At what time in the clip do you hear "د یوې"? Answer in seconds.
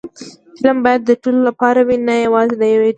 2.61-2.79